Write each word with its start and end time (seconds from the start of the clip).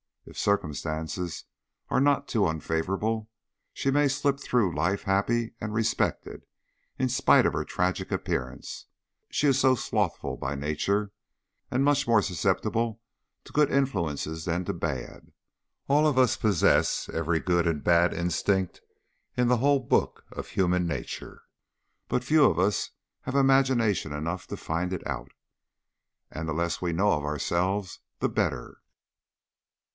If 0.25 0.37
circumstances 0.37 1.45
are 1.89 1.99
not 1.99 2.27
too 2.27 2.47
unfavourable, 2.47 3.29
she 3.73 3.91
may 3.91 4.07
slip 4.07 4.39
through 4.39 4.73
life 4.73 5.03
happy 5.03 5.53
and 5.59 5.73
respected, 5.73 6.45
in 6.97 7.09
spite 7.09 7.45
of 7.45 7.53
her 7.53 7.65
tragic 7.65 8.11
appearance: 8.11 8.85
she 9.29 9.45
is 9.47 9.59
so 9.59 9.75
slothful 9.75 10.37
by 10.37 10.55
nature, 10.55 11.11
so 11.71 11.77
much 11.79 12.07
more 12.07 12.21
susceptible 12.21 13.01
to 13.43 13.53
good 13.53 13.69
influences 13.71 14.45
than 14.45 14.63
to 14.65 14.73
bad. 14.73 15.31
All 15.87 16.07
of 16.07 16.17
us 16.17 16.35
possess 16.37 17.09
every 17.09 17.39
good 17.39 17.67
and 17.67 17.83
bad 17.83 18.11
instinct 18.13 18.81
in 19.35 19.49
the 19.49 19.57
whole 19.57 19.79
book 19.79 20.23
of 20.31 20.47
human 20.49 20.87
nature, 20.87 21.43
but 22.07 22.23
few 22.23 22.45
of 22.45 22.57
us 22.57 22.91
have 23.21 23.35
imagination 23.35 24.13
enough 24.13 24.47
to 24.47 24.57
find 24.57 24.93
it 24.93 25.05
out. 25.05 25.31
And 26.31 26.47
the 26.47 26.53
less 26.53 26.81
we 26.81 26.93
know 26.93 27.11
of 27.11 27.23
ourselves 27.23 27.99
the 28.19 28.29
better." 28.29 28.77